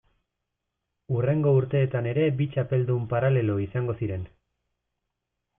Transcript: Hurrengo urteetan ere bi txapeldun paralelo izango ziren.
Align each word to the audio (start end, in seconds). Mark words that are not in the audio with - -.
Hurrengo 1.15 1.53
urteetan 1.57 2.09
ere 2.13 2.23
bi 2.41 2.49
txapeldun 2.55 3.07
paralelo 3.15 3.61
izango 3.67 3.99
ziren. 4.03 4.29